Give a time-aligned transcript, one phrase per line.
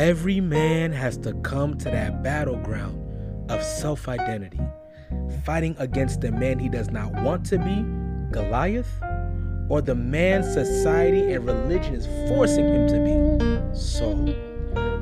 [0.00, 4.58] Every man has to come to that battleground of self identity,
[5.44, 7.84] fighting against the man he does not want to be,
[8.32, 8.88] Goliath,
[9.68, 14.24] or the man society and religion is forcing him to be, Saul.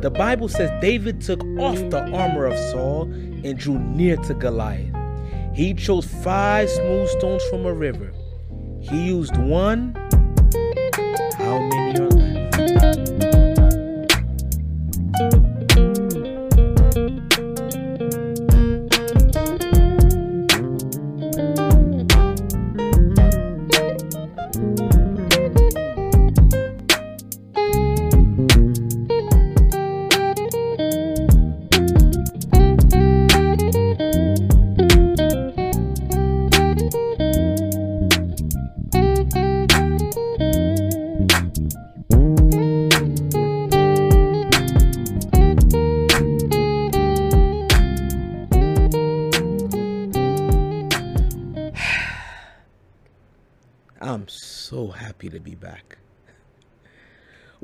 [0.01, 4.97] The Bible says David took off the armor of Saul and drew near to Goliath.
[5.55, 8.13] He chose five smooth stones from a river.
[8.81, 9.95] He used one.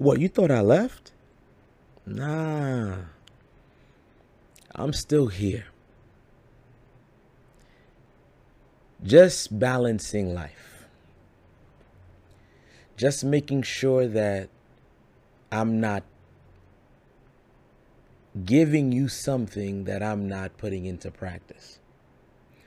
[0.04, 1.12] What, you thought I left?
[2.04, 2.96] Nah.
[4.74, 5.68] I'm still here.
[9.02, 10.84] Just balancing life.
[12.98, 14.50] Just making sure that
[15.50, 16.02] I'm not
[18.44, 21.78] giving you something that I'm not putting into practice.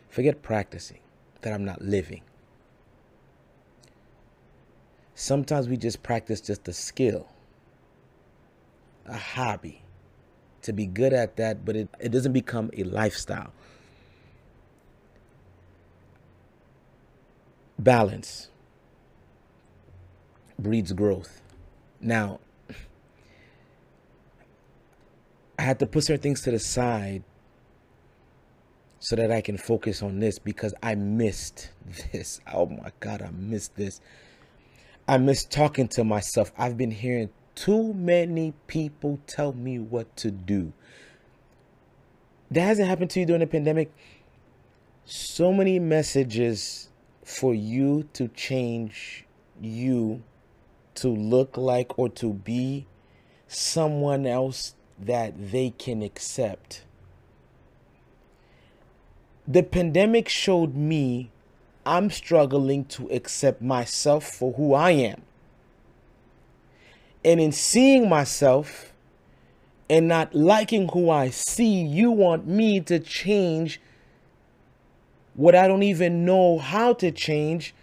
[0.10, 1.02] Forget practicing,
[1.42, 2.24] that I'm not living.
[5.20, 7.28] Sometimes we just practice just a skill,
[9.08, 9.82] a hobby,
[10.62, 13.52] to be good at that, but it, it doesn't become a lifestyle.
[17.80, 18.50] Balance
[20.59, 21.42] breeds growth.
[22.00, 22.40] Now,
[25.58, 27.24] I had to put certain things to the side
[29.00, 31.72] so that I can focus on this because I missed
[32.12, 32.40] this.
[32.53, 34.00] Oh my God, I missed this.
[35.07, 36.51] I miss talking to myself.
[36.57, 40.73] I've been hearing too many people tell me what to do.
[42.51, 43.91] That hasn't happened to you during the pandemic.
[45.06, 46.90] So many messages
[47.23, 49.25] for you to change
[49.62, 50.23] you
[50.96, 52.88] to look like or to be
[53.47, 56.84] someone else that they can accept.
[59.47, 61.31] The pandemic showed me
[61.88, 65.22] I'm struggling to accept myself for who I am.
[67.24, 68.92] And in seeing myself
[69.90, 73.80] and not liking who I see, you want me to change
[75.36, 77.74] what I don't even know how to change.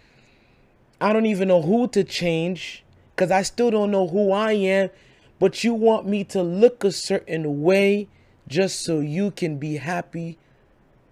[1.01, 2.83] I don't even know who to change
[3.15, 4.91] because I still don't know who I am.
[5.39, 8.07] But you want me to look a certain way
[8.47, 10.37] just so you can be happy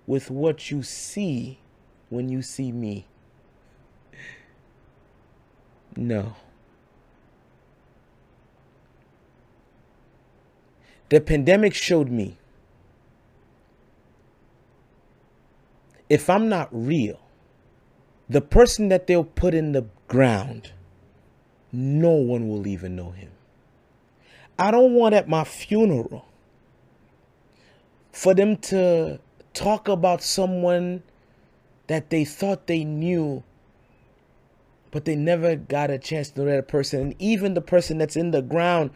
[0.05, 1.57] with what you see
[2.13, 3.07] when you see me.
[5.95, 6.35] No.
[11.09, 12.37] The pandemic showed me
[16.09, 17.19] if I'm not real,
[18.29, 20.71] the person that they'll put in the ground,
[21.71, 23.31] no one will even know him.
[24.57, 26.25] I don't want at my funeral
[28.11, 29.19] for them to
[29.53, 31.03] talk about someone
[31.87, 33.43] that they thought they knew,
[34.91, 37.01] but they never got a chance to know that person.
[37.01, 38.91] And even the person that's in the ground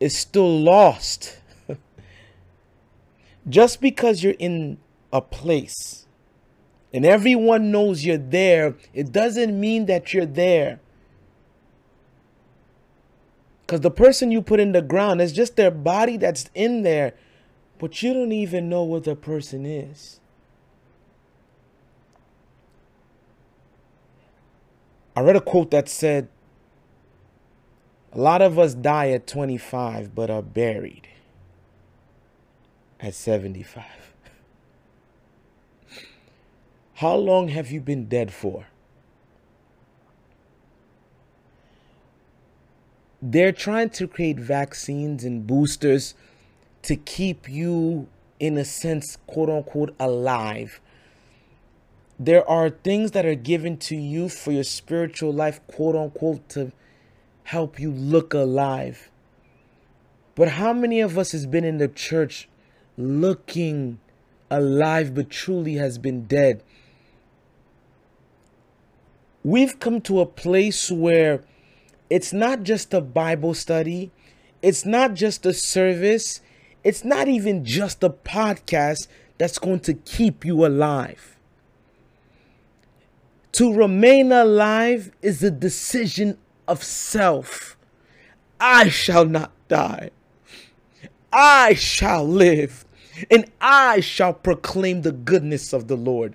[0.00, 1.38] is still lost.
[3.48, 4.78] Just because you're in
[5.12, 6.06] a place
[6.92, 10.80] and everyone knows you're there, it doesn't mean that you're there.
[13.66, 17.12] Because the person you put in the ground is just their body that's in there,
[17.78, 20.20] but you don't even know what the person is.
[25.18, 26.28] I read a quote that said,
[28.12, 31.08] A lot of us die at 25 but are buried
[33.00, 33.84] at 75.
[36.94, 38.68] How long have you been dead for?
[43.20, 46.14] They're trying to create vaccines and boosters
[46.82, 48.06] to keep you,
[48.38, 50.80] in a sense, quote unquote, alive
[52.18, 56.72] there are things that are given to you for your spiritual life, quote unquote, to
[57.44, 59.10] help you look alive.
[60.34, 62.48] But how many of us has been in the church
[62.96, 64.00] looking
[64.50, 66.62] alive but truly has been dead?
[69.44, 71.44] We've come to a place where
[72.10, 74.10] it's not just a Bible study,
[74.60, 76.40] it's not just a service,
[76.82, 79.06] it's not even just a podcast
[79.38, 81.37] that's going to keep you alive.
[83.52, 87.76] To remain alive is a decision of self.
[88.60, 90.10] I shall not die.
[91.32, 92.84] I shall live,
[93.30, 96.34] and I shall proclaim the goodness of the Lord.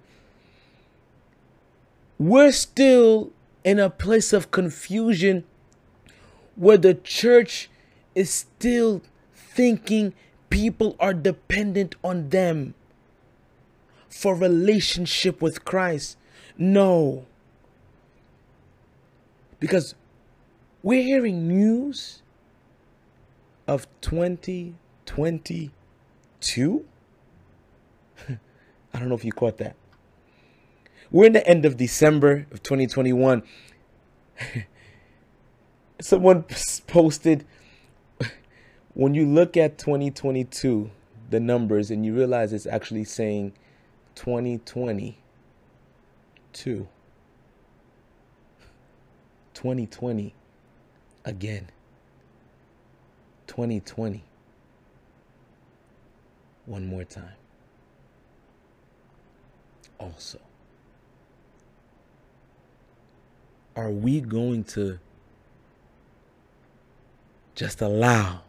[2.17, 3.31] We're still
[3.63, 5.43] in a place of confusion
[6.55, 7.69] where the church
[8.15, 9.01] is still
[9.33, 10.13] thinking
[10.49, 12.75] people are dependent on them
[14.09, 16.17] for relationship with Christ.
[16.57, 17.25] No.
[19.59, 19.93] Because
[20.81, 22.23] we're hearing news
[23.67, 26.85] of 2022.
[28.29, 28.37] I
[28.99, 29.75] don't know if you caught that.
[31.11, 33.43] We're in the end of December of 2021.
[36.01, 36.45] Someone
[36.87, 37.45] posted
[38.93, 40.89] when you look at 2022,
[41.29, 43.53] the numbers, and you realize it's actually saying
[46.53, 46.87] 2022.
[49.53, 50.33] 2020
[51.25, 51.67] again.
[53.47, 54.23] 2020.
[56.65, 57.35] One more time.
[59.99, 60.39] Also,
[63.75, 64.99] are we going to
[67.55, 68.41] just allow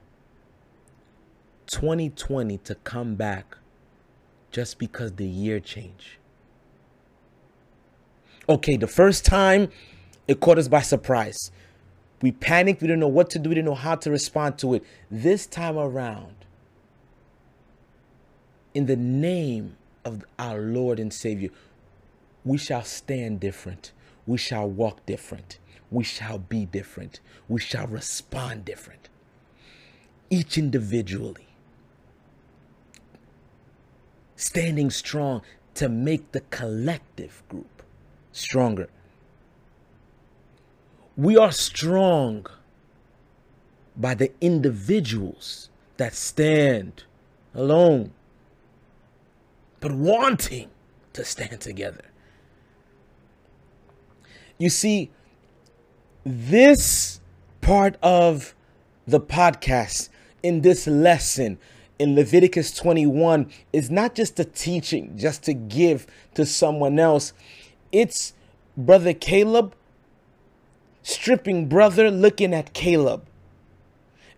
[1.66, 3.56] 2020 to come back
[4.50, 6.18] just because the year changed?
[8.48, 9.68] Okay, the first time
[10.28, 11.50] it caught us by surprise.
[12.20, 12.80] We panicked.
[12.80, 13.48] We didn't know what to do.
[13.48, 14.84] We didn't know how to respond to it.
[15.10, 16.34] This time around,
[18.74, 21.50] in the name of our Lord and Savior,
[22.44, 23.92] we shall stand different.
[24.26, 25.58] We shall walk different.
[25.90, 27.20] We shall be different.
[27.48, 29.08] We shall respond different.
[30.30, 31.48] Each individually.
[34.36, 35.42] Standing strong
[35.74, 37.73] to make the collective group
[38.34, 38.88] stronger.
[41.16, 42.46] We are strong
[43.96, 47.04] by the individuals that stand
[47.54, 48.12] alone,
[49.80, 50.68] but wanting
[51.12, 52.04] to stand together.
[54.58, 55.10] You see,
[56.24, 57.20] this
[57.60, 58.54] part of
[59.06, 60.08] the podcast
[60.42, 61.58] in this lesson
[61.98, 67.32] in Leviticus 21 is not just a teaching, just to give to someone else.
[67.94, 68.32] It's
[68.76, 69.72] Brother Caleb
[71.04, 73.24] stripping brother looking at Caleb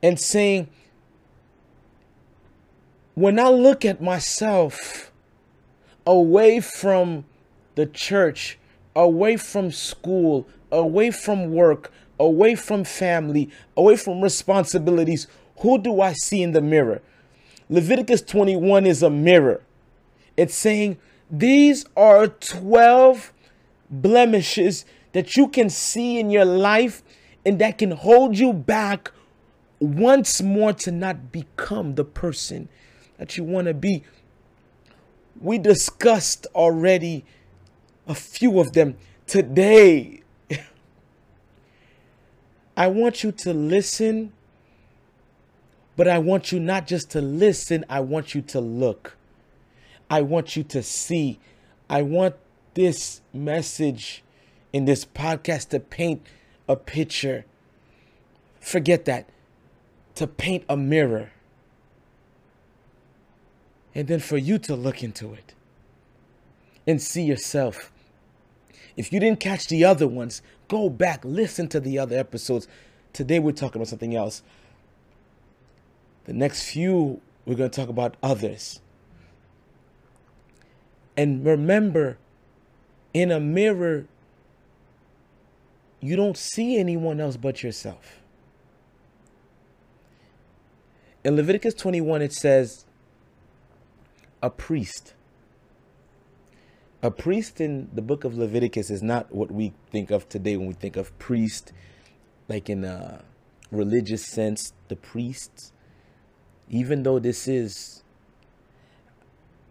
[0.02, 0.68] and saying,
[3.14, 5.10] When I look at myself
[6.06, 7.24] away from
[7.76, 8.58] the church,
[8.94, 15.28] away from school, away from work, away from family, away from responsibilities,
[15.60, 17.00] who do I see in the mirror?
[17.70, 19.62] Leviticus 21 is a mirror.
[20.36, 20.98] It's saying
[21.30, 23.32] these are 12
[23.90, 27.02] blemishes that you can see in your life
[27.44, 29.12] and that can hold you back
[29.78, 32.68] once more to not become the person
[33.18, 34.02] that you want to be.
[35.40, 37.24] We discussed already
[38.06, 38.96] a few of them
[39.26, 40.22] today.
[42.76, 44.32] I want you to listen,
[45.96, 49.16] but I want you not just to listen, I want you to look.
[50.08, 51.38] I want you to see.
[51.90, 52.36] I want
[52.76, 54.22] this message
[54.72, 56.24] in this podcast to paint
[56.68, 57.44] a picture.
[58.60, 59.28] Forget that.
[60.16, 61.32] To paint a mirror.
[63.94, 65.54] And then for you to look into it
[66.86, 67.90] and see yourself.
[68.94, 72.68] If you didn't catch the other ones, go back, listen to the other episodes.
[73.14, 74.42] Today we're talking about something else.
[76.24, 78.80] The next few, we're going to talk about others.
[81.16, 82.18] And remember,
[83.16, 84.04] in a mirror,
[86.00, 88.20] you don't see anyone else but yourself.
[91.24, 92.84] In Leviticus 21, it says,
[94.42, 95.14] a priest.
[97.02, 100.68] A priest in the book of Leviticus is not what we think of today when
[100.68, 101.72] we think of priest,
[102.48, 103.24] like in a
[103.70, 105.72] religious sense, the priests.
[106.68, 108.02] Even though this is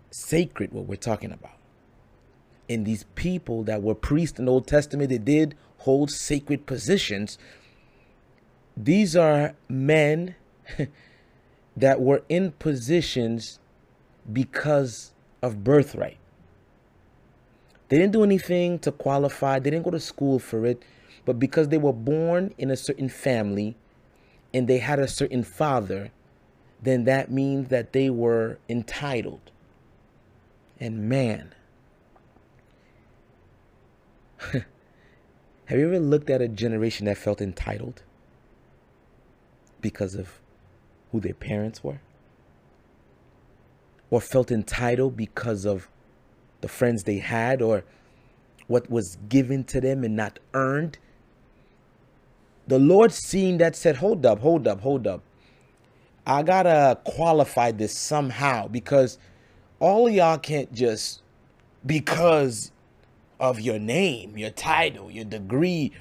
[0.09, 1.54] sacred, what we're talking about.
[2.69, 7.37] And these people that were priests in the Old Testament, they did hold sacred positions.
[8.75, 10.35] These are men
[11.77, 13.59] that were in positions
[14.31, 16.17] because of birthright.
[17.89, 20.81] They didn't do anything to qualify, they didn't go to school for it,
[21.23, 23.75] but because they were born in a certain family
[24.53, 26.11] and they had a certain father,
[26.81, 29.51] then that means that they were entitled.
[30.79, 31.53] And man,
[34.51, 38.03] have you ever looked at a generation that felt entitled
[39.81, 40.39] because of
[41.11, 41.99] who their parents were?
[44.09, 45.89] Or felt entitled because of
[46.61, 47.83] the friends they had or
[48.67, 50.97] what was given to them and not earned?
[52.67, 55.21] The Lord seeing that said, Hold up, hold up, hold up.
[56.25, 59.19] I gotta qualify this somehow because
[59.79, 61.21] all of y'all can't just
[61.85, 62.71] because
[63.39, 65.91] of your name, your title, your degree,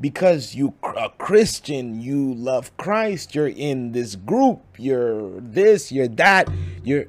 [0.00, 6.48] because you a Christian, you love Christ, you're in this group, you're this, you're that,
[6.82, 7.06] you're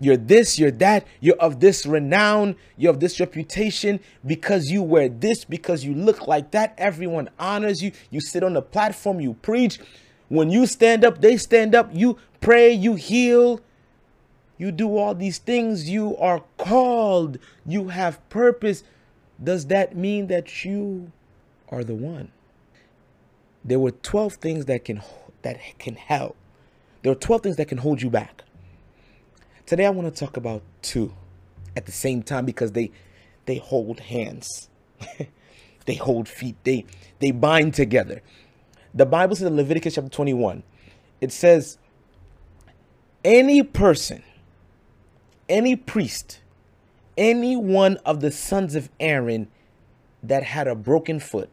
[0.00, 5.08] you're this, you're that, you're of this renown, you're of this reputation because you wear
[5.08, 6.74] this, because you look like that.
[6.78, 7.90] Everyone honors you.
[8.10, 9.80] You sit on the platform, you preach.
[10.28, 11.90] When you stand up, they stand up.
[11.92, 13.60] You pray, you heal,
[14.58, 15.88] you do all these things.
[15.88, 18.82] You are called, you have purpose.
[19.42, 21.12] Does that mean that you
[21.70, 22.32] are the one?
[23.64, 25.02] There were 12 things that can
[25.42, 26.36] that can help.
[27.02, 28.42] There are 12 things that can hold you back.
[29.66, 31.14] Today I want to talk about two
[31.76, 32.90] at the same time because they
[33.46, 34.68] they hold hands.
[35.86, 36.56] they hold feet.
[36.64, 36.84] They
[37.20, 38.22] they bind together.
[38.94, 40.62] The Bible says in Leviticus chapter 21,
[41.20, 41.78] it says
[43.22, 44.22] any person,
[45.48, 46.40] any priest,
[47.16, 49.48] any one of the sons of Aaron
[50.22, 51.50] that had a broken foot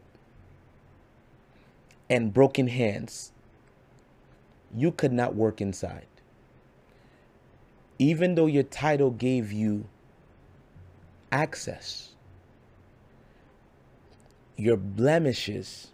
[2.08, 3.32] and broken hands,
[4.74, 6.06] you could not work inside.
[7.98, 9.86] Even though your title gave you
[11.32, 12.10] access,
[14.56, 15.88] your blemishes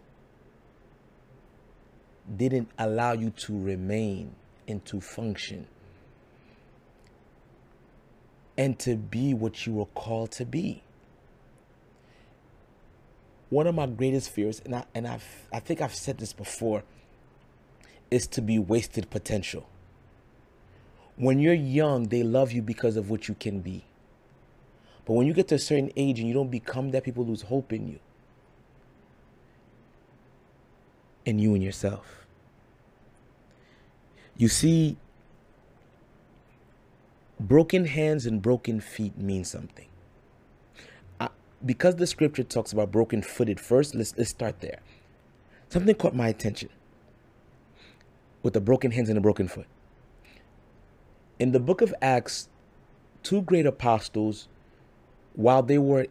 [2.35, 4.35] didn't allow you to remain
[4.67, 5.67] and to function
[8.57, 10.83] and to be what you were called to be.
[13.49, 16.83] One of my greatest fears, and I and I've I think I've said this before,
[18.09, 19.67] is to be wasted potential.
[21.15, 23.83] When you're young, they love you because of what you can be.
[25.05, 27.43] But when you get to a certain age and you don't become that, people lose
[27.43, 27.99] hope in you.
[31.25, 32.25] And you and yourself.
[34.35, 34.97] You see,
[37.47, 39.87] broken hands and broken feet mean something.
[41.19, 41.29] I,
[41.65, 44.79] because the scripture talks about broken footed first, let's, let's start there.
[45.69, 46.69] Something caught my attention
[48.43, 49.67] with the broken hands and the broken foot.
[51.37, 52.47] In the book of Acts,
[53.23, 54.47] two great apostles,
[55.33, 56.07] while they were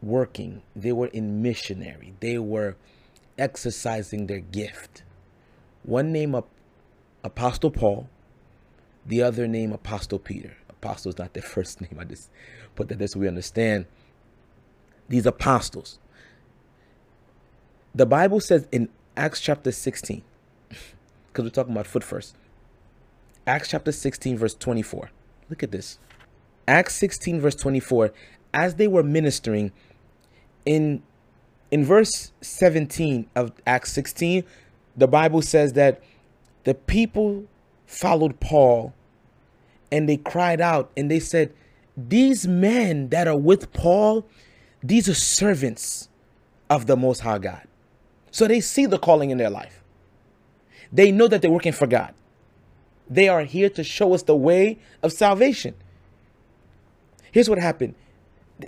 [0.00, 2.76] working, they were in missionary, they were
[3.36, 5.02] exercising their gift.
[5.82, 6.40] One name
[7.24, 8.08] Apostle Paul,
[9.04, 10.56] the other name Apostle Peter.
[10.82, 11.96] Apostle is not their first name.
[11.98, 12.30] I just
[12.74, 13.86] put that there so we understand.
[15.08, 15.98] These apostles.
[17.94, 20.22] The Bible says in Acts chapter 16,
[20.68, 22.36] because we're talking about foot first.
[23.46, 25.10] Acts chapter 16, verse 24.
[25.48, 25.98] Look at this.
[26.66, 28.12] Acts 16, verse 24.
[28.52, 29.72] As they were ministering,
[30.66, 31.02] in
[31.70, 34.44] in verse 17 of Acts 16,
[34.96, 36.02] the Bible says that
[36.64, 37.44] the people
[37.86, 38.94] followed Paul
[39.90, 41.52] and they cried out and they said,
[41.96, 44.26] These men that are with Paul,
[44.82, 46.08] these are servants
[46.70, 47.66] of the Most High God.
[48.30, 49.82] So they see the calling in their life.
[50.92, 52.14] They know that they're working for God.
[53.10, 55.74] They are here to show us the way of salvation.
[57.32, 57.94] Here's what happened.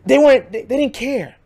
[0.07, 1.37] They weren't they, they didn't care.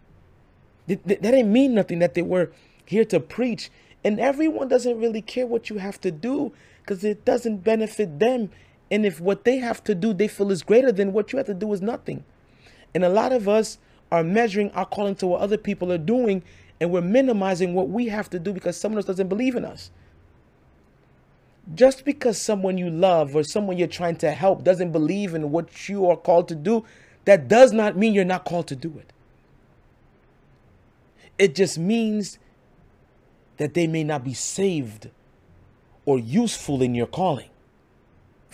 [0.87, 2.52] They, they, that didn't mean nothing that they were
[2.85, 3.71] here to preach.
[4.04, 6.52] And everyone doesn't really care what you have to do
[6.83, 8.50] because it doesn't benefit them.
[8.94, 11.46] And if what they have to do they feel is greater than what you have
[11.46, 12.22] to do is nothing.
[12.94, 13.78] And a lot of us
[14.12, 16.44] are measuring our calling to what other people are doing
[16.80, 19.90] and we're minimizing what we have to do because someone else doesn't believe in us.
[21.74, 25.88] Just because someone you love or someone you're trying to help doesn't believe in what
[25.88, 26.84] you are called to do,
[27.24, 29.12] that does not mean you're not called to do it.
[31.36, 32.38] It just means
[33.56, 35.10] that they may not be saved
[36.06, 37.48] or useful in your calling.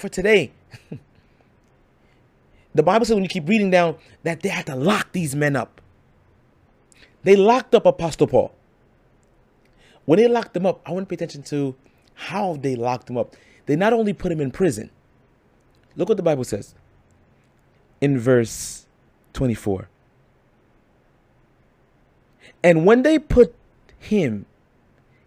[0.00, 0.50] For today,
[2.74, 5.56] the Bible says when you keep reading down that they had to lock these men
[5.56, 5.82] up.
[7.22, 8.54] They locked up Apostle Paul.
[10.06, 11.76] When they locked them up, I want to pay attention to
[12.14, 13.36] how they locked him up.
[13.66, 14.90] They not only put him in prison,
[15.96, 16.74] look what the Bible says
[18.00, 18.86] in verse
[19.34, 19.86] 24.
[22.62, 23.54] And when they put
[23.98, 24.46] him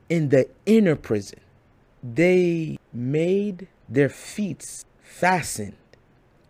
[0.10, 1.42] in the inner prison,
[2.01, 5.75] they made their feet fastened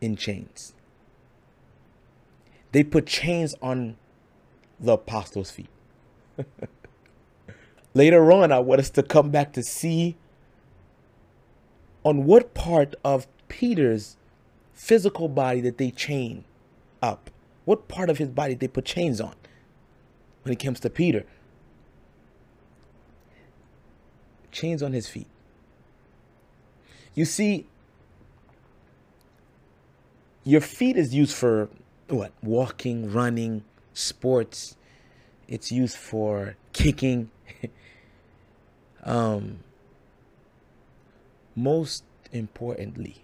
[0.02, 0.74] in chains.
[2.72, 3.98] They put chains on
[4.80, 5.70] the apostles' feet.
[7.94, 10.18] Later on, I want us to come back to see
[12.04, 14.18] on what part of Peter's
[14.74, 16.44] physical body that they chain
[17.02, 17.30] up.
[17.66, 19.36] What part of his body they put chains on
[20.42, 21.26] when it comes to Peter?
[24.52, 25.28] Chains on his feet.
[27.16, 27.68] You see,
[30.44, 31.70] your feet is used for
[32.10, 32.32] what?
[32.42, 34.76] Walking, running, sports.
[35.48, 37.30] It's used for kicking.
[39.04, 39.60] um,
[41.56, 43.24] most importantly,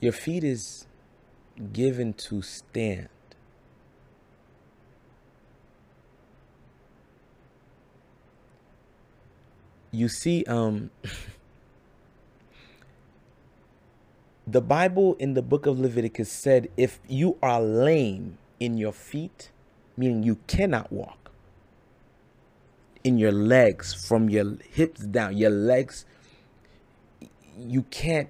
[0.00, 0.86] your feet is
[1.72, 3.08] given to stand.
[9.96, 10.90] You see, um,
[14.46, 19.50] the Bible in the book of Leviticus said if you are lame in your feet,
[19.96, 21.30] meaning you cannot walk,
[23.04, 26.04] in your legs, from your hips down, your legs,
[27.58, 28.28] you can't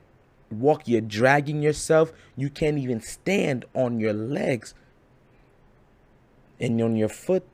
[0.52, 4.72] walk, you're dragging yourself, you can't even stand on your legs
[6.60, 7.44] and on your foot,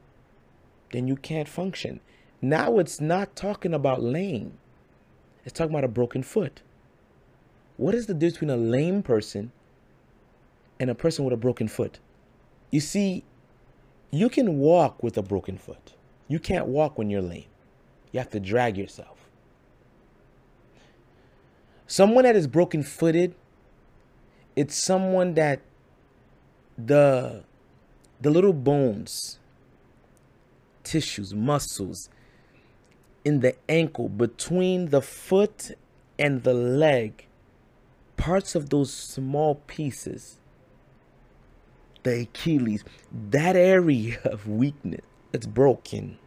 [0.92, 2.00] then you can't function.
[2.42, 4.58] Now it's not talking about lame,
[5.44, 6.60] it's talking about a broken foot.
[7.76, 9.52] What is the difference between a lame person
[10.80, 12.00] and a person with a broken foot?
[12.72, 13.22] You see,
[14.10, 15.94] you can walk with a broken foot.
[16.26, 17.46] You can't walk when you're lame.
[18.10, 19.28] You have to drag yourself.
[21.86, 23.34] Someone that is broken footed,
[24.56, 25.60] it's someone that
[26.76, 27.44] the
[28.20, 29.38] the little bones,
[30.82, 32.08] tissues, muscles
[33.24, 35.72] in the ankle between the foot
[36.18, 37.26] and the leg,
[38.16, 40.38] parts of those small pieces,
[42.02, 42.84] the Achilles,
[43.30, 46.18] that area of weakness, it's broken.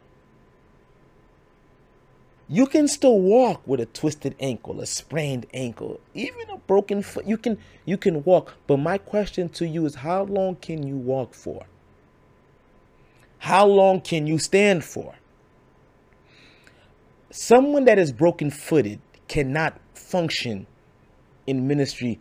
[2.48, 7.26] You can still walk with a twisted ankle, a sprained ankle, even a broken foot.
[7.26, 10.96] You can you can walk, but my question to you is how long can you
[10.96, 11.65] walk for?
[13.39, 15.15] How long can you stand for?
[17.38, 20.67] Someone that is broken footed cannot function
[21.45, 22.17] in ministry.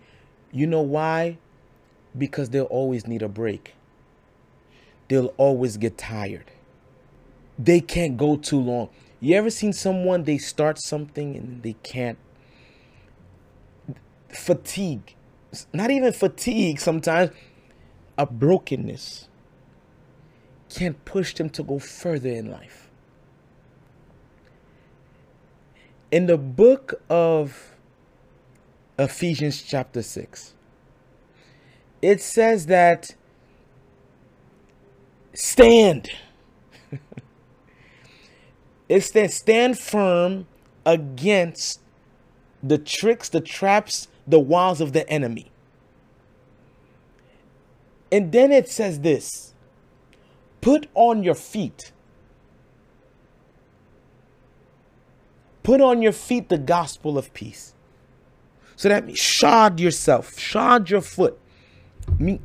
[0.51, 1.39] You know why?
[2.19, 3.77] Because they'll always need a break.
[5.07, 6.51] They'll always get tired.
[7.57, 8.89] They can't go too long.
[9.21, 12.19] You ever seen someone they start something and they can't
[14.31, 15.15] fatigue?
[15.73, 17.31] Not even fatigue sometimes,
[18.19, 19.29] a brokenness
[20.71, 22.84] can't push them to go further in life.
[26.15, 27.75] In the book of
[28.97, 30.55] Ephesians chapter 6,
[32.03, 33.17] it says that
[35.33, 36.11] stand.
[38.89, 40.47] It's that stand firm
[40.87, 41.81] against
[42.63, 45.51] the tricks, the traps, the wiles of the enemy.
[48.13, 49.53] And then it says this
[50.61, 51.91] put on your feet.
[55.65, 57.75] Put on your feet the gospel of peace.
[58.77, 61.41] So that means shod yourself, shod your foot.
[62.19, 62.41] Mean,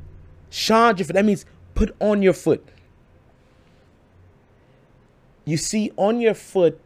[0.50, 1.14] shod your foot.
[1.14, 2.68] That means put on your foot.
[5.46, 6.80] You see, on your foot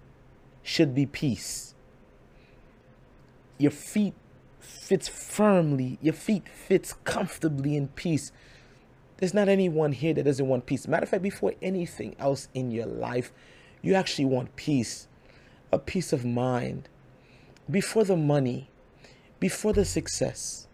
[0.63, 1.75] should be peace.
[3.57, 4.13] Your feet
[4.59, 5.99] fits firmly.
[6.01, 8.31] Your feet fits comfortably in peace.
[9.17, 10.87] There's not anyone here that doesn't want peace.
[10.87, 13.31] Matter of fact, before anything else in your life,
[13.81, 15.07] you actually want peace,
[15.73, 16.87] a peace of mind.
[17.69, 18.69] Before the money,
[19.39, 20.67] before the success,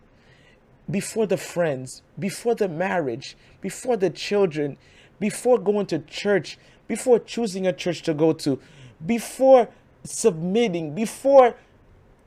[0.89, 4.77] before the friends, before the marriage, before the children,
[5.19, 6.57] before going to church,
[6.87, 8.59] before choosing a church to go to,
[9.05, 9.69] before
[10.03, 11.55] submitting, before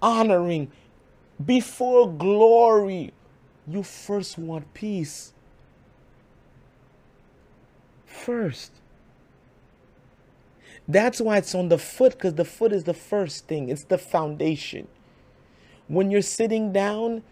[0.00, 0.70] honoring,
[1.44, 3.12] before glory,
[3.66, 5.32] you first want peace.
[8.06, 8.72] First.
[10.88, 13.98] That's why it's on the foot, because the foot is the first thing, it's the
[13.98, 14.88] foundation.
[15.88, 17.22] When you're sitting down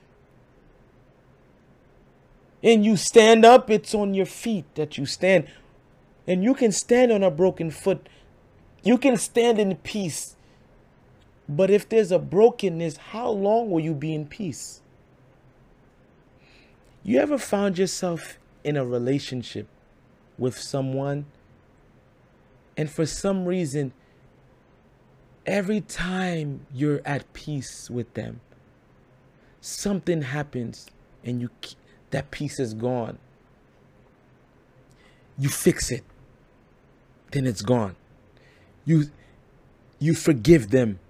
[2.63, 5.47] and you stand up, it's on your feet that you stand.
[6.27, 8.09] And you can stand on a broken foot.
[8.83, 10.37] You can stand in peace.
[11.49, 14.83] But if there's a brokenness, how long will you be in peace?
[17.03, 19.67] You ever found yourself in a relationship
[20.39, 21.27] with someone
[22.81, 23.93] and for some reason
[25.45, 28.41] every time you're at peace with them,
[29.61, 30.87] something happens
[31.23, 31.51] and you
[32.11, 33.19] that peace is gone.
[35.39, 36.05] You fix it,
[37.33, 37.97] then it's gone.
[38.87, 39.11] You
[39.99, 41.01] you forgive them,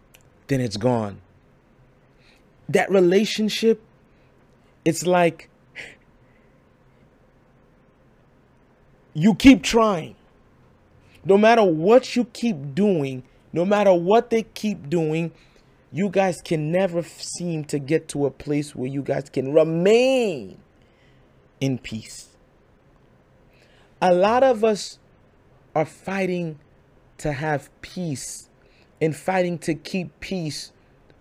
[0.48, 1.20] then it's gone.
[2.68, 3.80] That relationship,
[4.85, 5.48] it's like
[9.14, 10.16] you keep trying.
[11.24, 15.33] No matter what you keep doing, no matter what they keep doing,
[15.92, 20.59] you guys can never seem to get to a place where you guys can remain
[21.61, 22.28] in peace.
[24.00, 24.98] A lot of us
[25.74, 26.59] are fighting
[27.18, 28.48] to have peace
[29.00, 30.72] and fighting to keep peace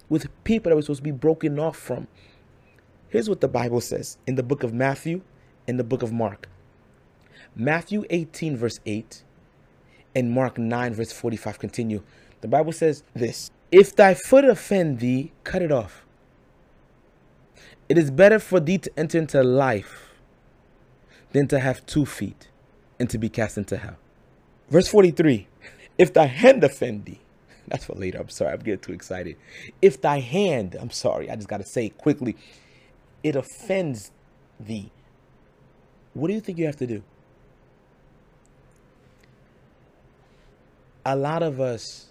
[0.08, 2.08] with people that we're supposed to be broken off from.
[3.10, 5.22] Here's what the Bible says in the book of Matthew
[5.68, 6.48] and the book of Mark.
[7.56, 9.24] Matthew 18, verse 8,
[10.20, 12.04] and Mark 9, verse 45 continue.
[12.42, 16.06] The Bible says this If thy foot offend thee, cut it off.
[17.88, 20.14] It is better for thee to enter into life
[21.32, 22.50] than to have two feet
[23.00, 23.98] and to be cast into hell.
[24.70, 25.48] Verse 43
[25.98, 27.22] If thy hand offend thee,
[27.68, 28.20] that's for later.
[28.20, 29.38] I'm sorry, I'm getting too excited.
[29.82, 32.36] If thy hand, I'm sorry, I just got to say it quickly,
[33.24, 34.12] it offends
[34.60, 34.92] thee,
[36.14, 37.04] what do you think you have to do?
[41.06, 42.10] A lot of us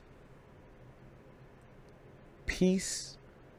[2.46, 3.16] peace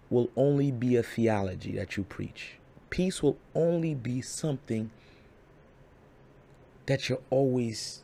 [0.09, 2.55] will only be a theology that you preach.
[2.89, 4.89] Peace will only be something
[6.87, 8.03] that you're always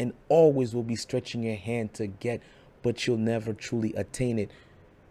[0.00, 2.40] and always will be stretching your hand to get,
[2.82, 4.50] but you'll never truly attain it.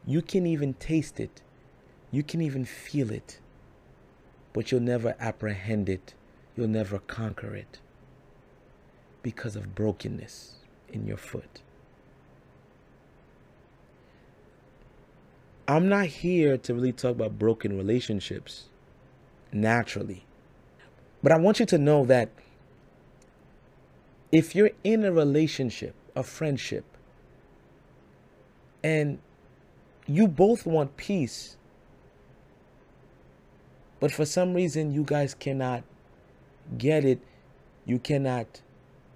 [0.05, 1.41] You can even taste it,
[2.11, 3.39] you can even feel it,
[4.51, 6.15] but you'll never apprehend it,
[6.57, 7.79] you'll never conquer it
[9.21, 10.62] because of brokenness
[10.93, 11.61] in your foot.
[15.67, 18.65] I'm not here to really talk about broken relationships
[19.51, 20.25] naturally.
[21.21, 22.29] But I want you to know that
[24.31, 26.83] if you're in a relationship, a friendship,
[28.83, 29.19] and
[30.05, 31.55] you both want peace,
[34.01, 35.83] but for some reason you guys cannot
[36.77, 37.19] get it,
[37.85, 38.61] you cannot,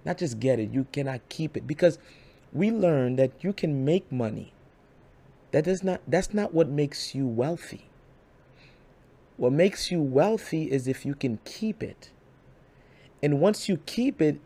[0.04, 1.66] not just get it, you cannot keep it.
[1.66, 1.98] Because
[2.52, 4.52] we learned that you can make money
[5.52, 7.86] That is not that's not what makes you wealthy.
[9.36, 12.10] What makes you wealthy is if you can keep it.
[13.22, 14.40] And once you keep it,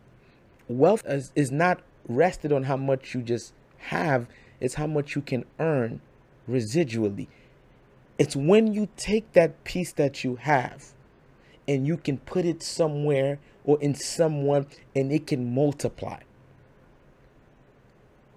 [0.67, 4.27] wealth is, is not rested on how much you just have,
[4.59, 6.01] it's how much you can earn
[6.49, 7.27] residually.
[8.17, 10.93] It's when you take that piece that you have
[11.67, 16.19] and you can put it somewhere or in someone and it can multiply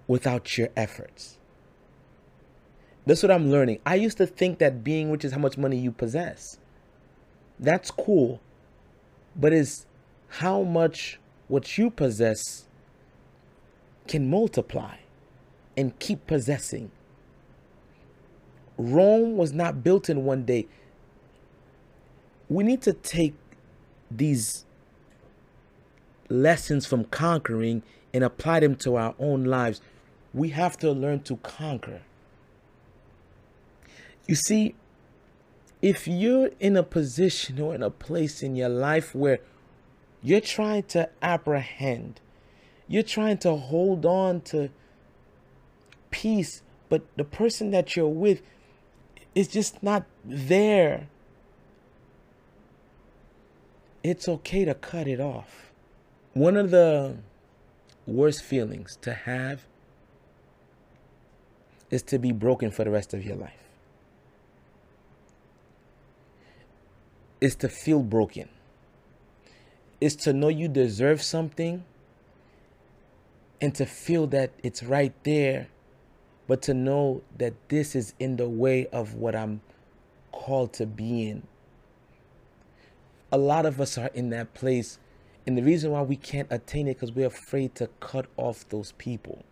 [0.07, 1.39] without your efforts.
[3.07, 3.81] That's what I'm learning.
[3.87, 6.59] I used to think that being rich is how much money you possess.
[7.59, 8.41] That's cool.
[9.35, 9.87] But is
[10.29, 12.67] how much what you possess
[14.09, 14.97] can multiply
[15.77, 16.91] and keep possessing.
[18.77, 20.67] Rome was not built in one day.
[22.49, 23.35] We need to take
[24.11, 24.66] these
[26.29, 29.81] lessons from conquering and apply them to our own lives.
[30.33, 32.03] We have to learn to conquer.
[34.27, 34.75] You see,
[35.83, 39.39] if you're in a position or in a place in your life where
[40.23, 42.21] you're trying to apprehend,
[42.89, 44.71] you're trying to hold on to
[46.11, 48.43] peace, but the person that you're with
[49.35, 51.09] is just not there.
[54.03, 55.73] It's okay to cut it off.
[56.37, 57.17] One of the
[58.07, 59.63] worst feelings to have
[61.91, 63.57] is to be broken for the rest of your life.
[67.41, 68.51] is to feel broken,
[69.99, 71.85] is to know you deserve something
[73.61, 75.69] and to feel that it's right there,
[76.47, 79.63] but to know that this is in the way of what I'm
[80.33, 81.47] called to be in.
[83.33, 84.99] A lot of us are in that place,
[85.47, 88.93] and the reason why we can't attain it because we're afraid to cut off those
[88.93, 89.45] people.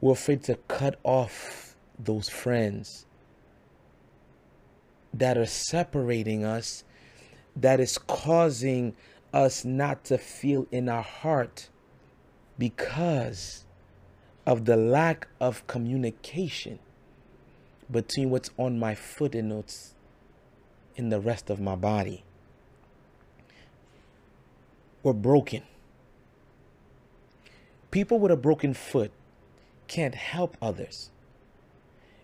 [0.00, 3.06] We're afraid to cut off those friends
[5.12, 6.84] that are separating us,
[7.56, 8.94] that is causing
[9.32, 11.68] us not to feel in our heart
[12.58, 13.64] because
[14.46, 16.78] of the lack of communication
[17.90, 19.94] between what's on my foot and what's
[20.94, 22.25] in the rest of my body.
[25.06, 25.62] We're broken.
[27.92, 29.12] People with a broken foot
[29.86, 31.10] can't help others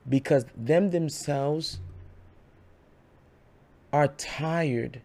[0.09, 1.79] because them themselves
[3.93, 5.01] are tired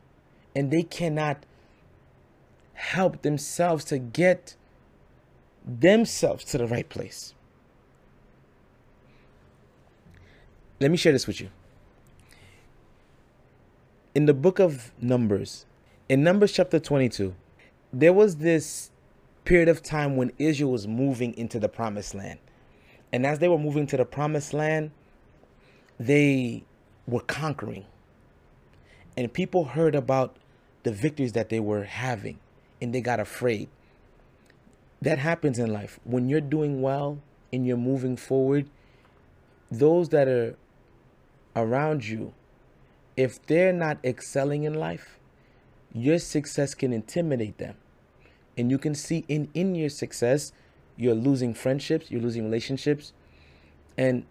[0.56, 1.46] and they cannot
[2.74, 4.56] help themselves to get
[5.64, 7.36] themselves to the right place.
[10.82, 11.52] Let me share this with you.
[14.16, 15.68] In the book of Numbers,
[16.10, 17.36] in Numbers chapter 22,
[17.94, 18.92] there was this
[19.46, 22.40] period of time when Israel was moving into the promised land.
[23.14, 24.92] And as they were moving to the promised land,
[26.00, 26.64] they
[27.08, 27.86] were conquering.
[29.16, 30.36] And people heard about
[30.84, 32.40] the victories that they were having
[32.82, 33.70] and they got afraid.
[35.02, 36.00] That happens in life.
[36.04, 37.20] When you're doing well
[37.54, 38.70] and you're moving forward,
[39.72, 40.56] those that are
[41.56, 42.34] around you,
[43.16, 45.17] if they're not excelling in life,
[45.94, 47.76] your success can intimidate them.
[48.58, 50.52] And you can see in, in your success,
[50.96, 53.14] you're losing friendships, you're losing relationships.
[53.98, 54.26] And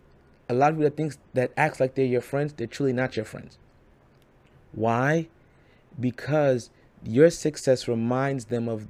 [0.48, 3.16] a lot of people that thinks that acts like they're your friends, they're truly not
[3.16, 3.58] your friends.
[4.72, 5.28] Why?
[5.98, 6.70] Because
[7.04, 8.86] your success reminds them of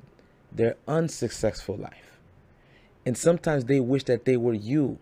[0.50, 2.18] their unsuccessful life.
[3.04, 4.98] And sometimes they wish that they were you.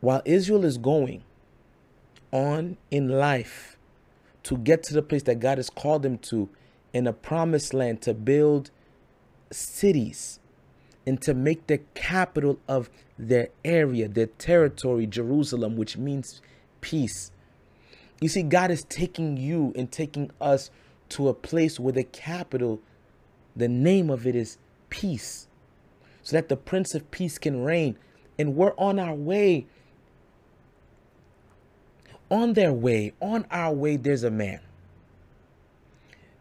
[0.00, 1.24] While Israel is going
[2.32, 3.76] on in life
[4.44, 6.48] to get to the place that God has called them to
[6.92, 8.70] in a promised land to build
[9.50, 10.40] cities
[11.06, 16.40] and to make the capital of their area, their territory, Jerusalem, which means
[16.80, 17.32] peace.
[18.20, 20.70] You see, God is taking you and taking us
[21.10, 22.80] to a place where the capital,
[23.56, 24.58] the name of it is
[24.90, 25.48] peace,
[26.22, 27.96] so that the Prince of Peace can reign.
[28.38, 29.66] And we're on our way.
[32.30, 34.60] On their way, on our way, there's a man.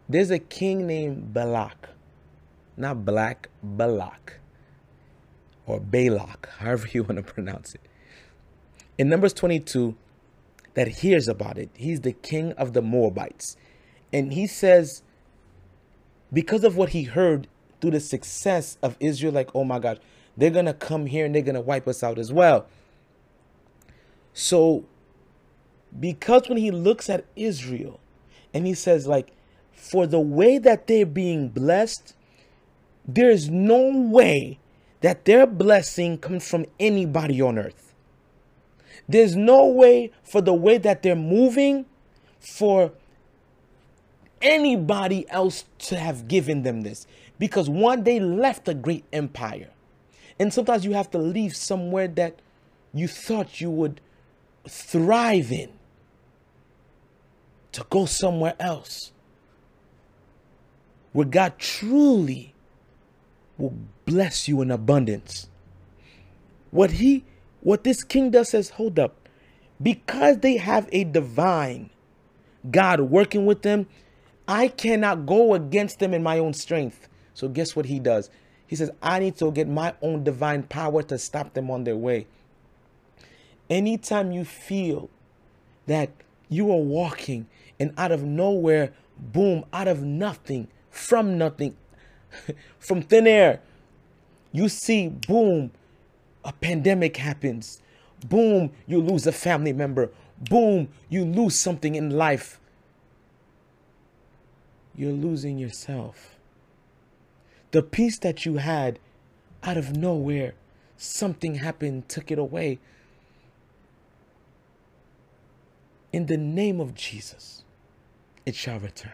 [0.08, 1.90] There's a king named Balak.
[2.78, 4.40] Not Black, Balak.
[5.66, 7.82] Or Balak, however you want to pronounce it.
[8.98, 9.96] In Numbers 22,
[10.74, 11.70] that hears about it.
[11.74, 13.58] He's the king of the Moabites.
[14.14, 15.04] And he says,
[16.32, 17.48] because of what he heard
[17.82, 19.98] through the success of Israel, like, oh my gosh,
[20.38, 22.66] they're going to come here and they're going to wipe us out as well.
[24.34, 24.86] So,
[25.98, 28.00] because when he looks at Israel
[28.54, 29.32] and he says, like,
[29.74, 32.16] for the way that they're being blessed,
[33.08, 34.60] there's no way
[35.02, 37.96] that their blessing comes from anybody on earth.
[39.08, 41.86] There's no way for the way that they're moving
[42.40, 42.92] for
[44.42, 47.08] anybody else to have given them this.
[47.40, 49.70] Because one, they left a great empire.
[50.38, 52.40] And sometimes you have to leave somewhere that
[52.94, 54.02] you thought you would
[54.68, 55.72] thrive in
[57.72, 59.12] to go somewhere else
[61.14, 62.54] where God truly
[63.58, 65.50] will bless you in abundance.
[66.72, 67.24] What he
[67.62, 69.16] what this king does says, hold up.
[69.82, 71.90] Because they have a divine
[72.70, 73.88] God working with them,
[74.48, 77.08] I cannot go against them in my own strength.
[77.34, 78.30] So guess what he does?
[78.68, 81.96] He says, I need to get my own divine power to stop them on their
[81.96, 82.28] way.
[83.70, 85.10] Anytime you feel
[85.88, 86.10] that
[86.50, 87.48] you are walking
[87.80, 91.76] and out of nowhere, boom, out of nothing, from nothing,
[92.80, 93.62] from thin air,
[94.52, 95.72] you see, boom,
[96.44, 97.82] a pandemic happens.
[98.28, 100.10] Boom, you lose a family member.
[100.50, 102.60] Boom, you lose something in life
[105.00, 106.36] you're losing yourself.
[107.72, 109.00] The peace that you had
[109.64, 110.56] out of nowhere,
[110.98, 112.80] something happened, took it away.
[116.12, 117.64] In the name of Jesus,
[118.50, 119.14] it shall return.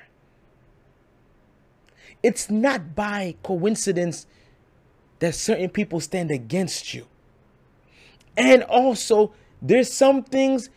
[2.24, 4.26] It's not by coincidence
[5.20, 7.06] that certain people stand against you.
[8.36, 10.70] And also, there's some things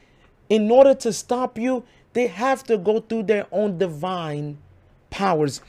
[0.49, 4.59] in order to stop you, they have to go through their own divine
[5.11, 5.61] powers.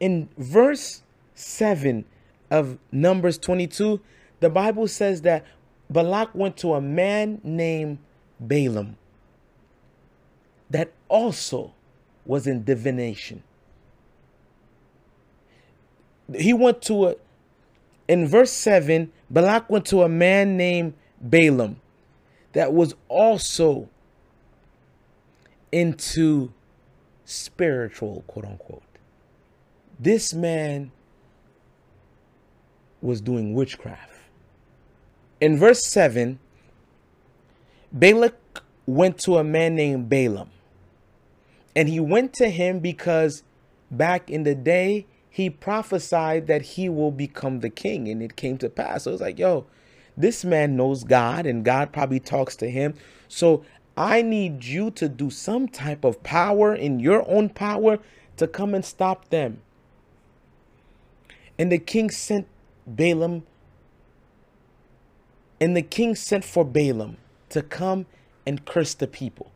[0.00, 1.02] In verse
[1.34, 2.04] 7
[2.50, 4.00] of Numbers 22,
[4.40, 5.44] the Bible says that
[5.90, 7.98] Balak went to a man named
[8.40, 8.96] Balaam
[10.70, 11.74] that also
[12.24, 13.42] was in divination.
[16.34, 17.14] He went to a,
[18.08, 21.80] in verse 7, Balak went to a man named Balaam
[22.52, 23.88] that was also
[25.72, 26.52] into
[27.24, 28.82] spiritual, quote unquote.
[29.98, 30.92] This man
[33.02, 34.12] was doing witchcraft.
[35.40, 36.38] In verse 7,
[37.92, 38.34] Balak
[38.86, 40.50] went to a man named Balaam.
[41.76, 43.42] And he went to him because
[43.90, 48.56] back in the day, he prophesied that he will become the king, and it came
[48.58, 49.02] to pass.
[49.02, 49.66] So it's like, yo,
[50.16, 52.94] this man knows God and God probably talks to him.
[53.26, 53.64] So
[53.96, 57.98] I need you to do some type of power in your own power
[58.36, 59.60] to come and stop them.
[61.58, 62.46] And the king sent
[62.86, 63.44] Balaam,
[65.60, 67.16] and the king sent for Balaam
[67.48, 68.06] to come
[68.46, 69.50] and curse the people.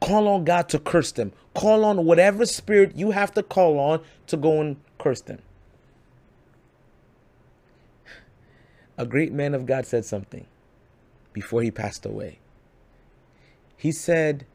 [0.00, 1.32] Call on God to curse them.
[1.54, 5.40] Call on whatever spirit you have to call on to go and curse them.
[8.96, 10.46] A great man of God said something
[11.32, 12.38] before he passed away.
[13.76, 14.46] He said,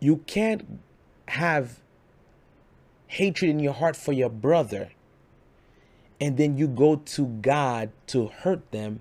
[0.00, 0.80] You can't
[1.28, 1.80] have
[3.08, 4.90] hatred in your heart for your brother
[6.22, 9.00] and then you go to God to hurt them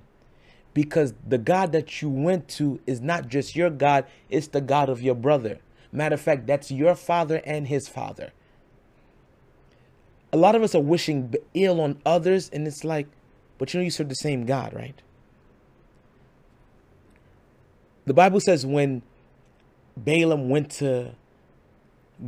[0.73, 4.89] because the God that you went to is not just your God, it's the God
[4.89, 5.59] of your brother.
[5.91, 8.31] Matter of fact, that's your father and his father.
[10.31, 13.07] A lot of us are wishing ill on others, and it's like,
[13.57, 15.01] but you know, you serve the same God, right?
[18.05, 19.01] The Bible says when
[19.97, 21.15] Balaam went to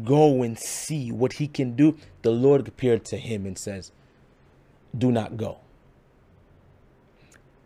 [0.03, 3.91] go and see what he can do, the Lord appeared to him and says,
[4.95, 5.62] Do not go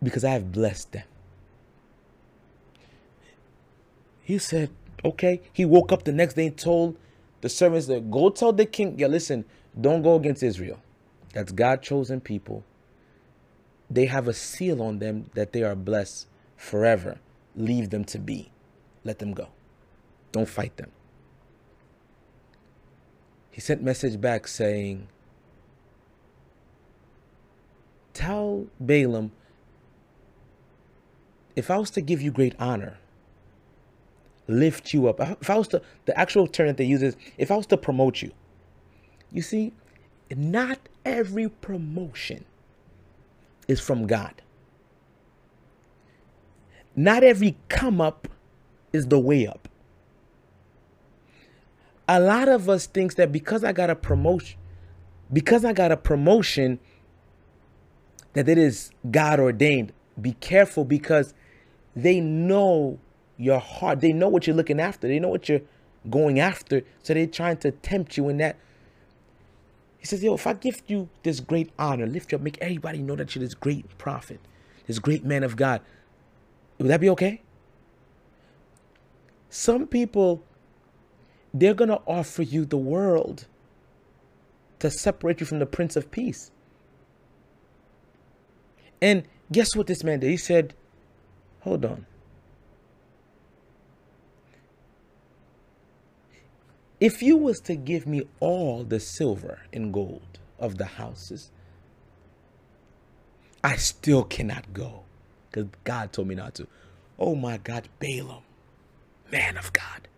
[0.02, 1.04] because I have blessed them.
[4.22, 4.70] He said,
[5.04, 5.40] Okay.
[5.52, 6.96] He woke up the next day and told
[7.40, 9.44] the servants that go tell the king, Yeah, listen,
[9.80, 10.80] don't go against Israel.
[11.32, 12.64] That's God chosen people.
[13.90, 17.20] They have a seal on them that they are blessed forever.
[17.56, 18.50] Leave them to be.
[19.04, 19.48] Let them go.
[20.32, 20.90] Don't fight them.
[23.50, 25.08] He sent message back saying,
[28.12, 29.32] Tell Balaam
[31.58, 32.98] if I was to give you great honor,
[34.46, 37.50] lift you up, if I was to, the actual term that they use is, if
[37.50, 38.30] I was to promote you,
[39.32, 39.72] you see,
[40.34, 42.44] not every promotion
[43.66, 44.40] is from God.
[46.94, 48.28] Not every come up
[48.92, 49.68] is the way up.
[52.08, 54.58] A lot of us thinks that because I got a promotion,
[55.32, 56.78] because I got a promotion,
[58.34, 59.92] that it is God ordained.
[60.20, 61.34] Be careful because
[62.02, 62.98] they know
[63.36, 64.00] your heart.
[64.00, 65.08] They know what you're looking after.
[65.08, 65.62] They know what you're
[66.08, 66.82] going after.
[67.02, 68.56] So they're trying to tempt you in that.
[69.98, 72.98] He says, Yo, if I give you this great honor, lift you up, make everybody
[72.98, 74.38] know that you're this great prophet,
[74.86, 75.80] this great man of God,
[76.78, 77.42] would that be okay?
[79.50, 80.44] Some people,
[81.52, 83.46] they're going to offer you the world
[84.78, 86.52] to separate you from the Prince of Peace.
[89.02, 90.30] And guess what this man did?
[90.30, 90.74] He said,
[91.68, 92.06] Hold on.
[96.98, 101.50] If you was to give me all the silver and gold of the houses,
[103.62, 105.02] I still cannot go
[105.50, 106.66] because God told me not to.
[107.18, 108.44] Oh my God, Balaam,
[109.30, 110.08] man of God.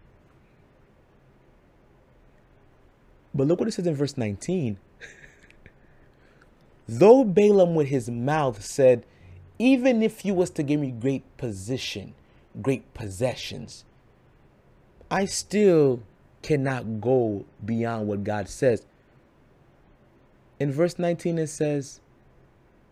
[3.35, 4.79] But look what it says in verse 19.
[6.89, 9.05] Though Balaam with his mouth said,
[9.61, 12.15] even if you was to give me great position,
[12.63, 13.85] great possessions,
[15.11, 16.01] I still
[16.41, 18.87] cannot go beyond what God says.
[20.59, 22.01] In verse 19, it says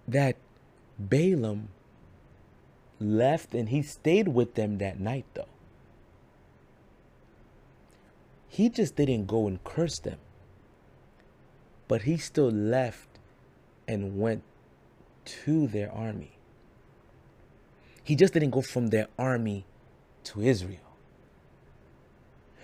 [0.07, 0.37] that
[0.99, 1.71] Balaam
[3.01, 5.49] left and he stayed with them that night, though.
[8.47, 10.19] He just didn't go and curse them,
[11.87, 13.09] but he still left
[13.87, 14.43] and went
[15.25, 16.33] to their army.
[18.09, 19.67] He just didn't go from their army
[20.25, 20.97] to Israel.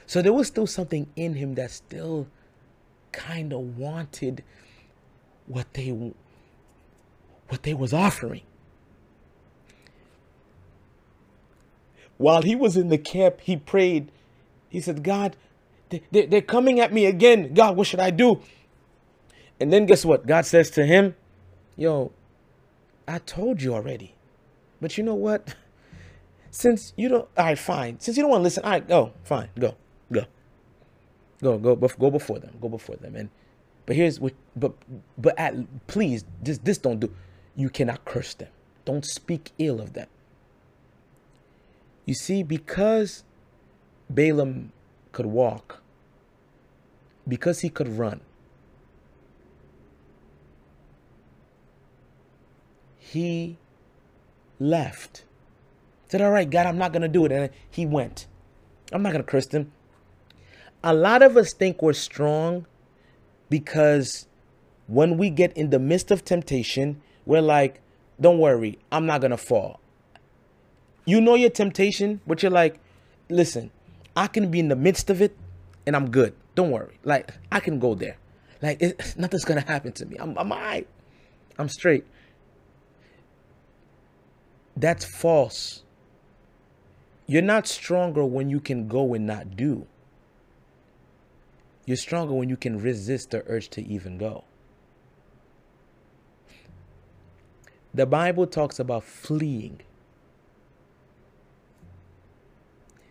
[0.06, 2.28] So there was still something in him that still
[3.12, 4.42] kind of wanted
[5.46, 5.90] what they
[7.48, 8.40] what they was offering.
[12.16, 14.10] While he was in the camp, he prayed.
[14.70, 15.36] He said, God,
[15.90, 17.52] they, they're coming at me again.
[17.52, 18.40] God, what should I do?
[19.60, 20.26] And then guess what?
[20.26, 21.14] God says to him,
[21.76, 22.12] Yo,
[23.06, 24.13] I told you already.
[24.84, 25.54] But you know what?
[26.50, 27.98] Since you don't, all right, fine.
[28.00, 29.76] Since you don't want to listen, all right, go, fine, go,
[30.12, 30.26] go,
[31.40, 33.16] go, go, go before them, go before them.
[33.16, 33.30] And
[33.86, 34.74] but here's what, but
[35.16, 35.54] but at
[35.86, 37.10] please, this this don't do.
[37.56, 38.50] You cannot curse them.
[38.84, 40.08] Don't speak ill of them.
[42.04, 43.24] You see, because
[44.10, 44.70] Balaam
[45.12, 45.80] could walk,
[47.26, 48.20] because he could run,
[52.98, 53.56] he
[54.64, 55.24] left.
[56.08, 57.32] Said, All right, God, I'm not going to do it.
[57.32, 58.26] And he went.
[58.92, 59.72] I'm not going to curse them.
[60.82, 62.66] A lot of us think we're strong
[63.48, 64.26] because
[64.86, 67.80] when we get in the midst of temptation, we're like,
[68.20, 69.80] don't worry, I'm not gonna fall.
[71.04, 72.78] You know your temptation, but you're like,
[73.28, 73.70] listen,
[74.16, 75.36] I can be in the midst of it
[75.86, 76.34] and I'm good.
[76.54, 76.98] Don't worry.
[77.04, 78.16] Like, I can go there.
[78.62, 80.16] Like, it, nothing's gonna happen to me.
[80.18, 80.86] I'm, I'm all right.
[81.58, 82.04] I'm straight.
[84.76, 85.82] That's false.
[87.26, 89.86] You're not stronger when you can go and not do.
[91.86, 94.44] You're stronger when you can resist the urge to even go.
[97.92, 99.80] The Bible talks about fleeing.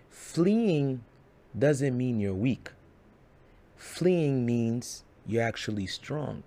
[0.09, 1.03] Fleeing
[1.57, 2.71] doesn't mean you're weak.
[3.77, 6.43] Fleeing means you're actually strong.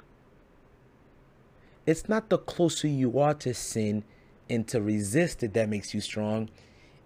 [1.86, 4.04] It's not the closer you are to sin
[4.48, 6.48] and to resist it that makes you strong.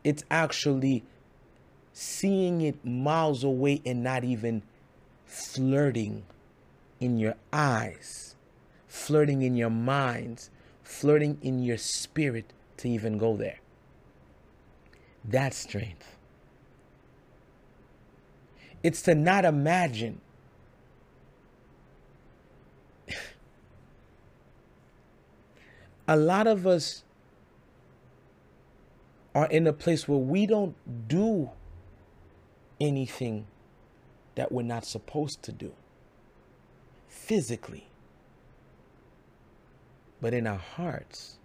[0.05, 1.05] It's actually
[1.93, 4.63] seeing it miles away and not even
[5.27, 6.25] flirting
[6.99, 8.35] in your eyes,
[8.87, 10.51] flirting in your minds,
[10.83, 13.61] flirting in your spirit to even go there.
[15.25, 16.17] That's strength.
[18.83, 20.21] It's to not imagine.
[26.09, 27.05] a lot of us
[29.35, 30.75] are in a place where we don't
[31.09, 31.51] do
[32.81, 33.47] anything
[34.35, 35.73] that we're not supposed to do
[37.09, 37.87] physically.
[40.21, 41.39] But in our hearts,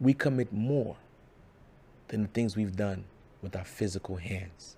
[0.00, 0.96] we commit more
[2.08, 3.04] than the things we've done
[3.42, 4.76] with our physical hands.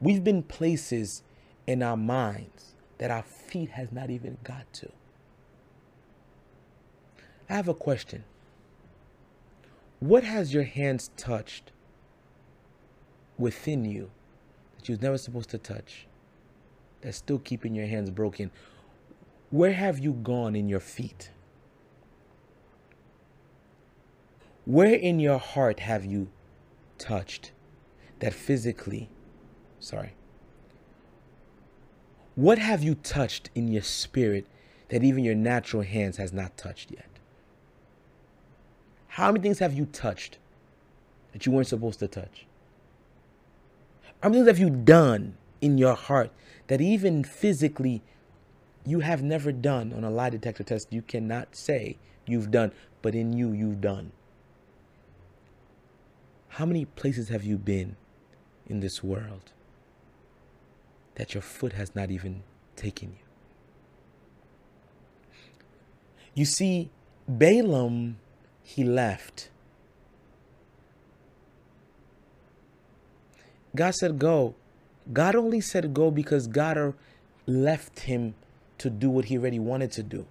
[0.00, 1.22] We've been places
[1.66, 4.90] in our minds that our feet has not even got to.
[7.50, 8.22] I have a question.
[9.98, 11.72] What has your hands touched
[13.36, 14.10] within you
[14.76, 16.06] that you was never supposed to touch?
[17.00, 18.52] That's still keeping your hands broken.
[19.50, 21.32] Where have you gone in your feet?
[24.64, 26.28] Where in your heart have you
[26.98, 27.50] touched
[28.20, 29.10] that physically,
[29.80, 30.14] sorry,
[32.36, 34.46] what have you touched in your spirit
[34.90, 37.09] that even your natural hands has not touched yet?
[39.14, 40.38] How many things have you touched
[41.32, 42.46] that you weren't supposed to touch?
[44.22, 46.30] How many things have you done in your heart
[46.68, 48.02] that even physically
[48.86, 50.92] you have never done on a lie detector test?
[50.92, 52.70] You cannot say you've done,
[53.02, 54.12] but in you, you've done.
[56.50, 57.96] How many places have you been
[58.68, 59.50] in this world
[61.16, 62.44] that your foot has not even
[62.76, 63.24] taken you?
[66.32, 66.90] You see,
[67.28, 68.18] Balaam,
[68.62, 69.50] he left.
[73.74, 74.54] God said go.
[75.12, 76.94] God only said go because God
[77.46, 78.34] left him
[78.78, 80.26] to do what he already wanted to do.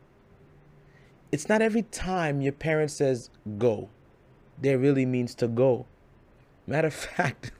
[1.32, 3.90] It's not every time your parent says go,
[4.58, 5.86] there really means to go.
[6.66, 7.52] Matter of fact,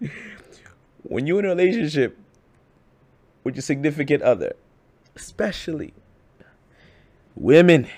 [1.02, 2.16] when you're in a relationship
[3.44, 4.54] with your significant other,
[5.16, 5.92] especially
[7.34, 7.88] women,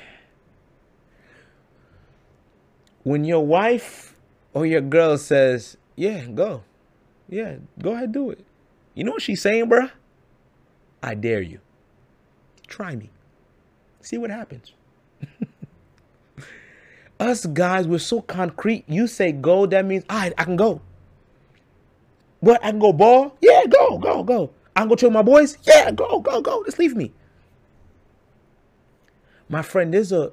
[3.04, 4.16] when your wife
[4.52, 6.64] or your girl says, Yeah, go.
[7.28, 8.44] Yeah, go ahead, do it.
[8.94, 9.90] You know what she's saying, bruh?
[11.02, 11.60] I dare you.
[12.66, 13.10] Try me.
[14.00, 14.72] See what happens.
[17.20, 18.84] Us guys, we're so concrete.
[18.88, 20.80] You say go, that means I I can go.
[22.40, 23.36] What I can go ball?
[23.40, 24.50] Yeah, go, go, go.
[24.76, 25.56] I can go chill with my boys?
[25.62, 26.64] Yeah, go, go, go.
[26.64, 27.12] Just leave me.
[29.48, 30.32] My friend, there's a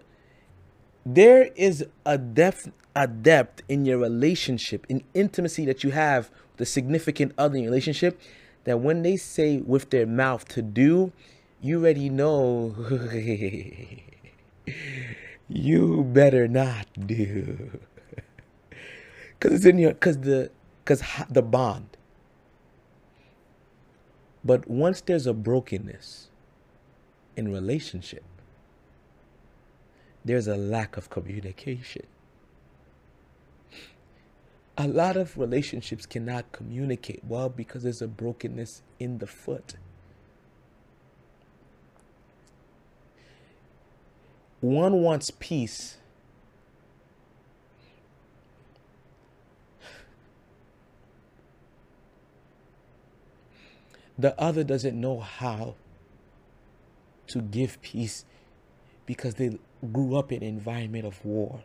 [1.06, 6.58] there is a depth a depth in your relationship, in intimacy that you have with
[6.58, 8.20] the significant other in your relationship,
[8.66, 11.12] that when they say with their mouth to do,
[11.62, 12.76] you already know
[15.48, 17.80] you better not do.
[19.40, 20.52] Because it's in your because the
[20.84, 21.98] because the bond.
[24.44, 26.30] But once there's a brokenness
[27.38, 28.24] in relationship
[30.24, 32.06] there's a lack of communication
[34.78, 39.76] a lot of relationships cannot communicate well because there's a brokenness in the foot
[44.62, 45.98] One wants peace.
[54.20, 55.74] The other doesn't know how
[57.30, 58.24] to give peace
[59.06, 59.58] because they
[59.92, 61.62] grew up in an environment of war.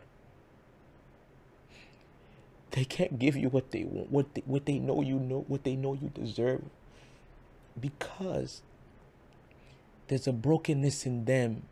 [2.71, 5.63] They can't give you what they want, what they, what they know you know, what
[5.63, 6.63] they know you deserve
[7.79, 8.61] because
[10.07, 11.63] there's a brokenness in them.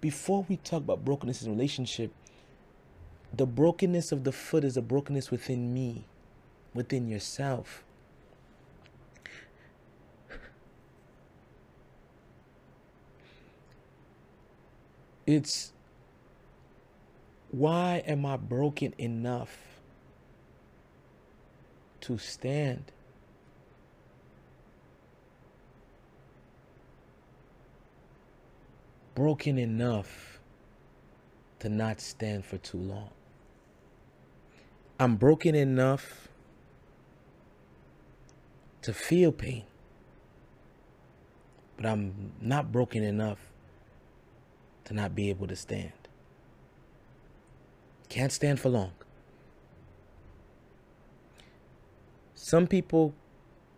[0.00, 2.12] Before we talk about brokenness in relationship,
[3.32, 6.04] the brokenness of the foot is a brokenness within me,
[6.72, 7.82] within yourself.
[15.26, 15.72] It's
[17.50, 19.56] why am I broken enough
[22.02, 22.92] to stand?
[29.14, 30.40] Broken enough
[31.60, 33.10] to not stand for too long.
[34.98, 36.28] I'm broken enough
[38.82, 39.64] to feel pain,
[41.76, 43.38] but I'm not broken enough
[44.84, 45.92] to not be able to stand.
[48.08, 48.92] Can't stand for long.
[52.34, 53.14] Some people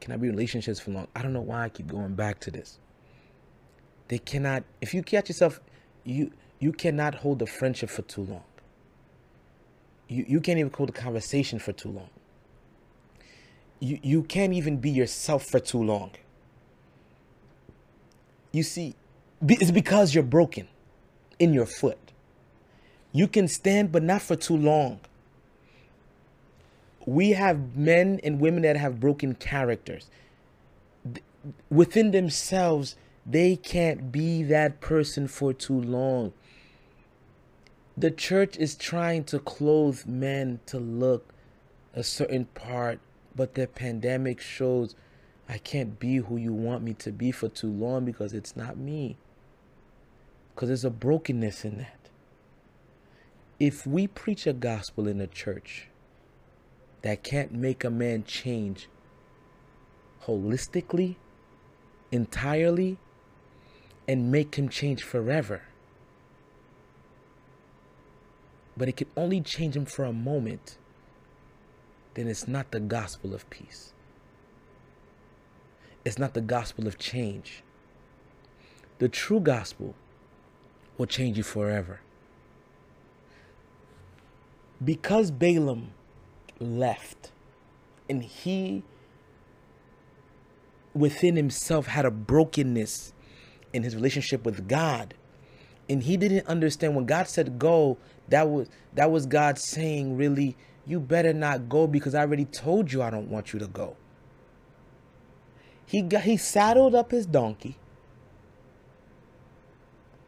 [0.00, 1.08] cannot be in relationships for long.
[1.14, 2.78] I don't know why I keep going back to this.
[4.08, 5.60] They cannot if you catch yourself
[6.04, 8.44] you you cannot hold a friendship for too long.
[10.08, 12.10] You you can't even hold a conversation for too long.
[13.78, 16.12] You you can't even be yourself for too long.
[18.52, 18.94] You see,
[19.46, 20.66] it's because you're broken
[21.38, 21.98] in your foot.
[23.12, 25.00] You can stand, but not for too long.
[27.06, 30.10] We have men and women that have broken characters.
[31.70, 36.32] Within themselves, they can't be that person for too long.
[37.96, 41.32] The church is trying to clothe men to look
[41.94, 43.00] a certain part,
[43.34, 44.94] but the pandemic shows
[45.48, 48.76] I can't be who you want me to be for too long because it's not
[48.76, 49.16] me.
[50.56, 52.08] Because there's a brokenness in that.
[53.60, 55.88] If we preach a gospel in a church
[57.02, 58.88] that can't make a man change
[60.24, 61.16] holistically,
[62.10, 62.96] entirely,
[64.08, 65.60] and make him change forever,
[68.78, 70.78] but it can only change him for a moment,
[72.14, 73.92] then it's not the gospel of peace.
[76.02, 77.62] It's not the gospel of change.
[79.00, 79.94] The true gospel
[80.98, 82.00] will change you forever.
[84.82, 85.92] Because Balaam
[86.60, 87.30] left
[88.08, 88.82] and he
[90.94, 93.12] within himself had a brokenness
[93.72, 95.14] in his relationship with God
[95.88, 100.56] and he didn't understand when God said go that was that was God saying really
[100.86, 103.96] you better not go because I already told you I don't want you to go.
[105.84, 107.76] He got he saddled up his donkey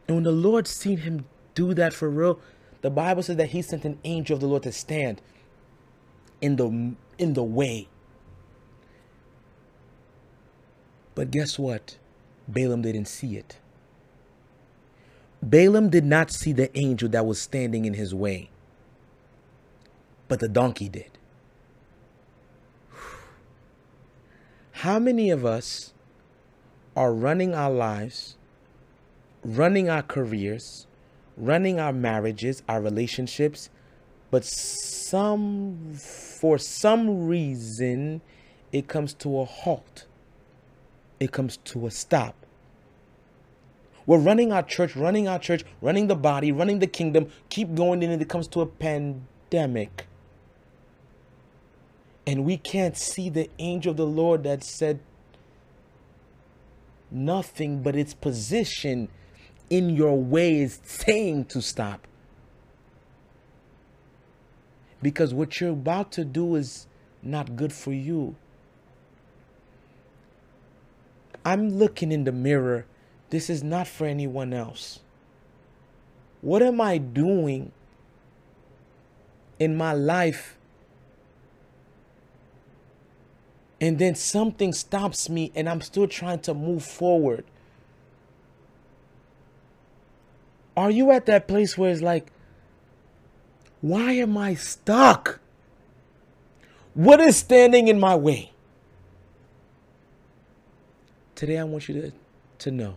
[0.09, 2.39] and when the Lord seen him do that for real,
[2.81, 5.21] the Bible says that he sent an angel of the Lord to stand
[6.41, 7.87] in the in the way.
[11.13, 11.99] But guess what?
[12.47, 13.59] Balaam didn't see it.
[15.43, 18.49] Balaam did not see the angel that was standing in his way.
[20.27, 21.19] But the donkey did.
[24.71, 25.93] How many of us
[26.95, 28.37] are running our lives
[29.43, 30.87] running our careers,
[31.37, 33.69] running our marriages, our relationships,
[34.31, 38.21] but some for some reason
[38.71, 40.05] it comes to a halt.
[41.19, 42.35] It comes to a stop.
[44.05, 48.03] We're running our church, running our church, running the body, running the kingdom, keep going,
[48.03, 50.07] and it comes to a pandemic.
[52.25, 54.99] And we can't see the angel of the Lord that said
[57.11, 59.09] nothing but its position
[59.69, 62.07] in your way is saying to stop.
[65.01, 66.87] Because what you're about to do is
[67.23, 68.35] not good for you.
[71.45, 72.85] I'm looking in the mirror.
[73.29, 74.99] This is not for anyone else.
[76.41, 77.71] What am I doing
[79.57, 80.57] in my life?
[83.81, 87.45] And then something stops me, and I'm still trying to move forward.
[90.79, 92.31] Are you at that place where it's like,
[93.81, 95.41] why am I stuck?
[96.93, 98.53] What is standing in my way?
[101.35, 102.11] Today, I want you to,
[102.59, 102.95] to know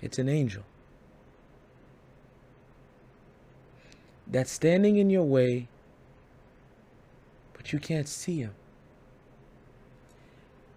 [0.00, 0.62] it's an angel
[4.28, 5.66] that's standing in your way,
[7.54, 8.54] but you can't see him.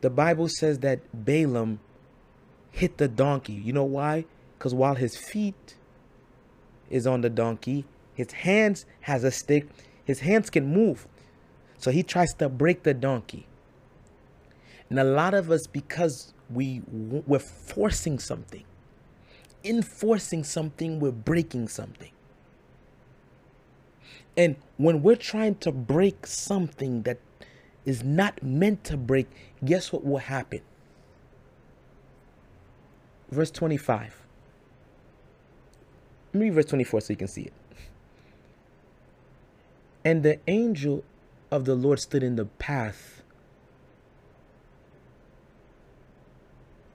[0.01, 1.79] The Bible says that Balaam
[2.71, 3.53] hit the donkey.
[3.53, 4.25] You know why?
[4.57, 5.75] Because while his feet
[6.89, 9.67] is on the donkey, his hands has a stick.
[10.03, 11.07] His hands can move.
[11.77, 13.45] So he tries to break the donkey.
[14.89, 18.63] And a lot of us, because we we're forcing something,
[19.63, 22.11] enforcing something, we're breaking something.
[24.35, 27.19] And when we're trying to break something that
[27.85, 29.27] is not meant to break,
[29.63, 30.61] guess what will happen?
[33.29, 34.26] Verse 25.
[36.39, 37.53] Read verse 24 so you can see it.
[40.03, 41.03] And the angel
[41.51, 43.23] of the Lord stood in the path,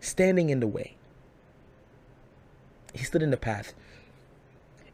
[0.01, 0.97] standing in the way.
[2.95, 3.75] He stood in the path.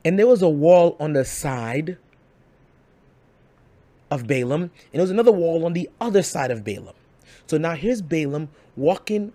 [0.05, 1.99] And there was a wall on the side
[4.11, 6.95] of Balaam, and there was another wall on the other side of Balaam.
[7.47, 9.33] So now here's Balaam walking,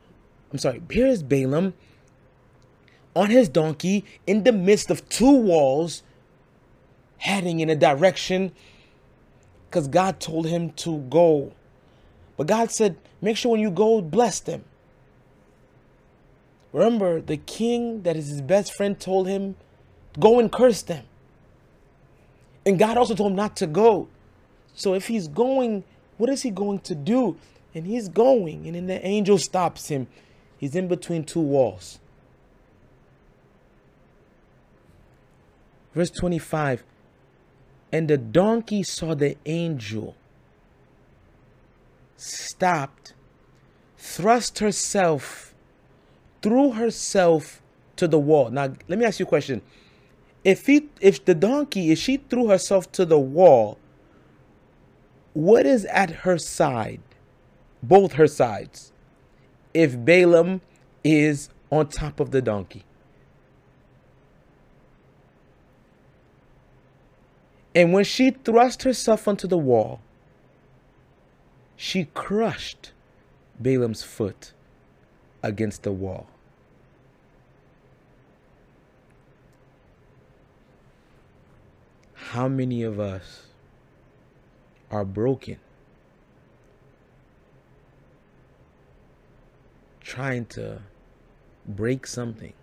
[0.51, 1.74] I'm sorry, here's Balaam
[3.16, 6.03] on his donkey in the midst of two walls,
[7.18, 8.51] heading in a direction
[9.70, 11.51] because God told him to go.
[12.38, 14.64] But God said, make sure when you go, bless them.
[16.72, 19.55] Remember, the king that is his best friend told him,
[20.20, 21.05] go and curse them.
[22.66, 24.07] And God also told him not to go.
[24.76, 25.84] So if he's going,
[26.18, 27.38] what is he going to do?
[27.76, 30.07] And he's going, and then the angel stops him.
[30.57, 31.99] He's in between two walls.
[35.94, 36.84] Verse 25
[37.91, 40.16] And the donkey saw the angel,
[42.18, 43.14] stopped,
[43.98, 45.54] thrust herself,
[46.41, 47.62] threw herself
[47.96, 48.50] to the wall.
[48.50, 49.62] Now, let me ask you a question.
[50.44, 53.78] If he if the donkey, if she threw herself to the wall,
[55.34, 57.02] what is at her side?
[57.82, 58.91] Both her sides.
[59.74, 60.62] If Balaam
[61.04, 62.86] is on top of the donkey.
[67.76, 70.02] And when she thrust herself onto the wall,
[71.76, 72.92] she crushed
[73.60, 74.54] Balaam's foot
[75.42, 76.28] against the wall.
[82.14, 83.48] How many of us
[84.90, 85.58] are broken?
[90.00, 90.82] Trying to
[91.66, 92.54] break something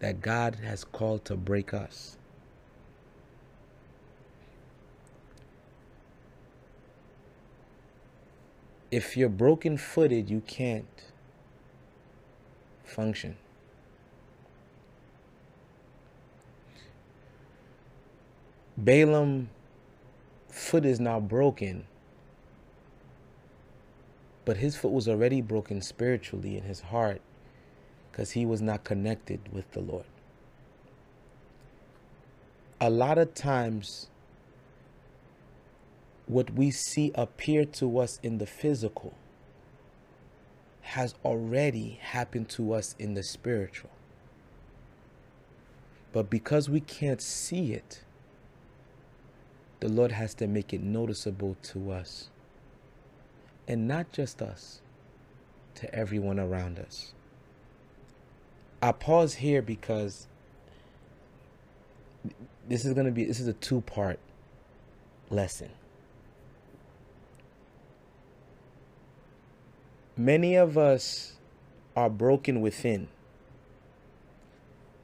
[0.00, 2.15] that God has called to break us.
[8.90, 10.86] If you're broken footed, you can't
[12.84, 13.36] function.
[18.76, 19.48] Balaam
[20.48, 21.86] foot is now broken,
[24.44, 27.20] but his foot was already broken spiritually in his heart
[28.10, 30.04] because he was not connected with the Lord.
[32.80, 34.08] A lot of times
[36.26, 39.14] what we see appear to us in the physical
[40.80, 43.90] has already happened to us in the spiritual.
[46.12, 48.02] But because we can't see it,
[49.80, 52.30] the Lord has to make it noticeable to us.
[53.68, 54.80] And not just us,
[55.76, 57.12] to everyone around us.
[58.82, 60.26] I pause here because
[62.68, 64.18] this is going to be this is a two part
[65.30, 65.70] lesson.
[70.16, 71.34] Many of us
[71.94, 73.08] are broken within,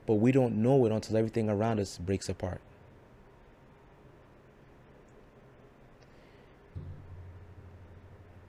[0.07, 2.63] but we don't know it until everything around us breaks apart.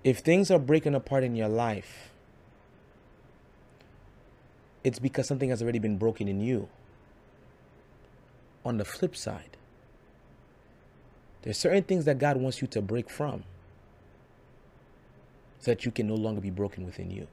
[0.05, 2.11] If things are breaking apart in your life,
[4.83, 6.69] it's because something has already been broken in you.
[8.65, 9.57] On the flip side,
[11.41, 13.43] there's certain things that God wants you to break from
[15.63, 17.25] so that you can no longer be broken within you.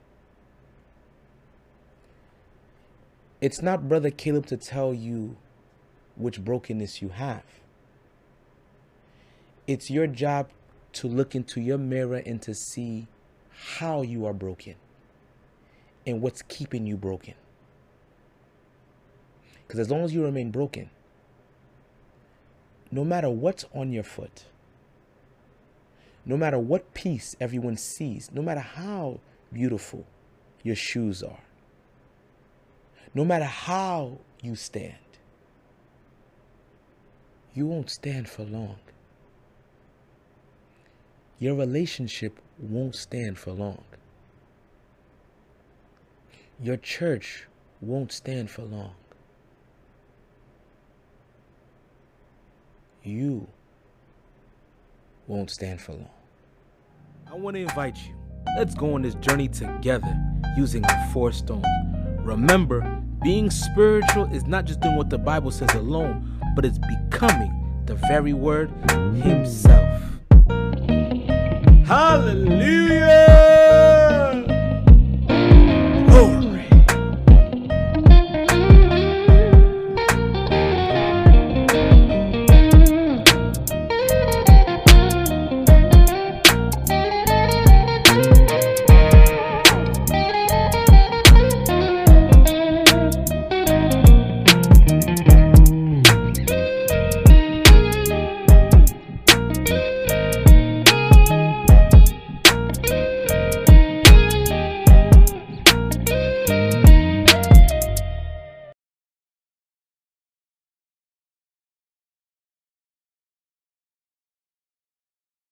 [3.40, 5.36] It's not Brother Caleb to tell you
[6.14, 7.42] which brokenness you have.
[9.66, 10.48] It's your job
[10.92, 13.08] to look into your mirror and to see
[13.80, 14.76] how you are broken
[16.06, 17.34] and what's keeping you broken.
[19.66, 20.88] Because as long as you remain broken,
[22.92, 24.44] no matter what's on your foot,
[26.24, 29.20] no matter what piece everyone sees, no matter how
[29.52, 30.06] beautiful
[30.62, 31.44] your shoes are,
[33.14, 34.94] no matter how you stand,
[37.54, 38.78] you won't stand for long.
[41.38, 43.82] Your relationship won't stand for long.
[46.62, 47.46] Your church
[47.80, 48.94] won't stand for long.
[53.02, 53.48] You
[55.30, 56.10] won't stand for long.
[57.30, 58.16] I want to invite you.
[58.58, 60.18] Let's go on this journey together
[60.56, 61.64] using the four stones.
[62.18, 62.80] Remember,
[63.22, 67.94] being spiritual is not just doing what the Bible says alone, but it's becoming the
[67.94, 68.70] very word
[69.22, 70.02] Himself.
[71.86, 73.09] Hallelujah!